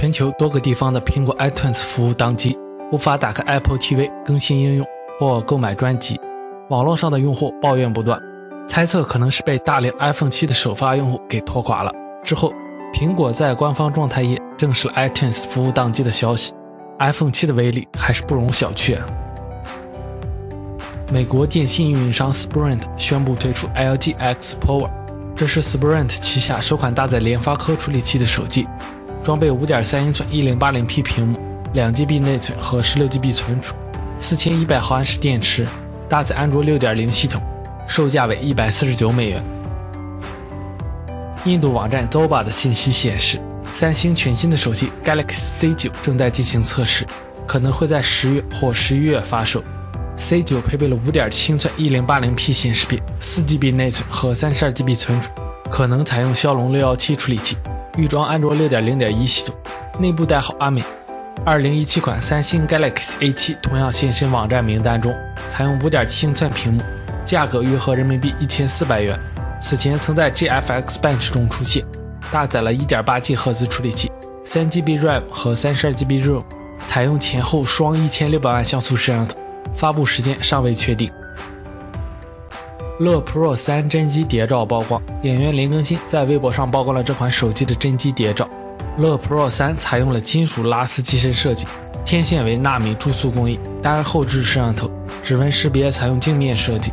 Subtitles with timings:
[0.00, 2.56] 全球多个地方的苹果 iTunes 服务宕机，
[2.92, 4.86] 无法打开 Apple TV 更新应用
[5.18, 6.16] 或购买专辑。
[6.68, 8.16] 网络上的用户抱怨不断，
[8.68, 11.92] 猜测可能是被大量 iPhone 7的首发用户给拖垮了。
[12.22, 12.52] 之后，
[12.94, 16.52] 苹果在官方状态页证实了 iTunes 服务宕机的消息。
[17.00, 18.96] iPhone 7的威力还是不容小觑。
[18.96, 19.04] 啊
[21.10, 24.88] 美国电信运营商 Sprint 宣布推出 LG X Power，
[25.34, 28.68] 这是 Sprint 旗下首款搭载联发科处理器的手机，
[29.28, 31.38] 装备5.3英寸 1080P 屏幕
[31.74, 33.74] ，2GB 内存和 16GB 存储
[34.22, 35.66] ，4100毫安时电池，
[36.08, 37.42] 搭载安卓6.0系统，
[37.86, 39.44] 售价为149美元。
[41.44, 43.38] 印度网站 Zoba 的信息显示，
[43.74, 47.04] 三星全新的手机 Galaxy C9 正在进行测试，
[47.46, 49.62] 可能会在十月或十一月发售。
[50.16, 55.28] C9 配备了5.7英寸 1080P 显示屏，4GB 内存和 32GB 存储，
[55.70, 57.58] 可能采用骁龙617处理器，
[57.98, 59.54] 预装安卓6.0.1系统，
[59.98, 60.80] 内部代号阿美。
[61.44, 65.12] 2017款三星 Galaxy A7 同样现身网站名单中，
[65.48, 66.82] 采用5.7英寸屏幕，
[67.26, 69.18] 价格约合人民币1400元。
[69.60, 71.84] 此前曾在 GFX Bench 中出现，
[72.30, 74.08] 搭载了 1.8G 赫兹处理器
[74.44, 76.44] ，3GB RAM 和 32GB ROM，
[76.86, 79.36] 采用前后双1600万像素摄像头。
[79.74, 81.10] 发布时间尚未确定。
[82.98, 88.48] 乐 Pro 三真机谍照曝光，演员林更新在微博上曝光了这款手机的真机谍照。
[88.96, 91.64] 乐 Pro 三采用了金属拉丝机身设计，
[92.04, 94.90] 天线为纳米注塑工艺，单后置摄像头，
[95.22, 96.92] 指纹识别采用镜面设计。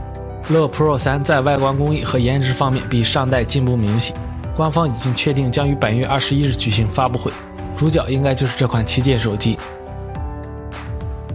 [0.50, 4.16] 乐 Pro 三在外观工艺和颜值方面比上代进步明显。
[4.56, 7.32] 官方已经确定将于本月二十一日举行发布会，
[7.76, 9.58] 主角应该就是这款旗舰手机。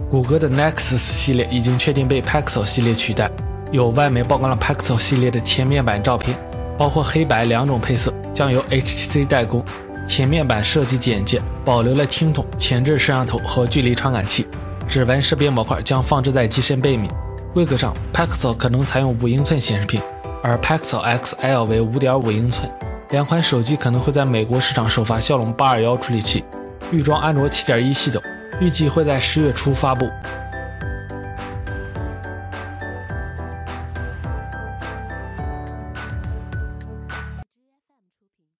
[0.09, 3.29] 谷歌的 Nexus 系列已经确定被 Pixel 系列取代。
[3.71, 6.37] 有外媒曝光了 Pixel 系列的前面板照片，
[6.77, 9.63] 包括黑白两种配色，将由 HTC 代工。
[10.05, 14.45] 前面板设计简洁，保留了听筒、前置摄像头和距离传感器。
[14.89, 17.09] 指纹识别模块将放置在机身背面。
[17.53, 20.01] 规格上，Pixel 可能采用五英寸显示屏，
[20.43, 22.69] 而 Pixel XL 为五点五英寸。
[23.11, 26.43] 两款手机可能会在美国市场首发骁龙八二幺处理器，
[26.91, 28.21] 预装安卓七点一系统。
[28.59, 30.09] 预计会在十月初发布。